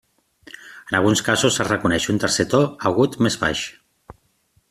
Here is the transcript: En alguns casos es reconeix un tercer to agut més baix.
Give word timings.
En 0.91 0.95
alguns 0.99 1.21
casos 1.27 1.59
es 1.65 1.69
reconeix 1.73 2.09
un 2.15 2.21
tercer 2.25 2.47
to 2.55 2.63
agut 2.93 3.21
més 3.27 3.39
baix. 3.45 3.65